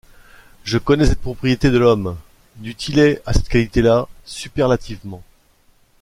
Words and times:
Je 0.63 0.79
connais 0.79 1.05
cette 1.05 1.21
propriété 1.21 1.69
de 1.69 1.77
l’homme: 1.77 2.17
du 2.55 2.73
Tillet 2.73 3.21
a 3.27 3.33
cette 3.33 3.49
qualité-là, 3.49 4.07
superlativement. 4.25 5.21